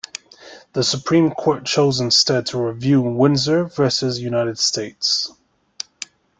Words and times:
The 0.73 0.81
Supreme 0.83 1.29
Court 1.29 1.67
chose 1.67 1.99
instead 1.99 2.47
to 2.47 2.57
review 2.59 3.01
"Windsor 3.03 3.65
versus 3.65 4.19
United 4.19 4.57
States". 4.57 5.31